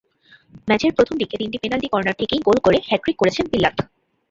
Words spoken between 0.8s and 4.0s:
প্রথম দিকে তিনটি পেনাল্টি কর্নার থেকেই গোল করে হ্যাটট্রিক করেছেন পিল্লাত।